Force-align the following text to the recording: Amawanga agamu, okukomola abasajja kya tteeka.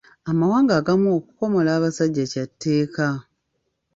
Amawanga 0.31 0.73
agamu, 0.79 1.07
okukomola 1.17 1.69
abasajja 1.77 2.23
kya 2.31 2.45
tteeka. 2.51 3.07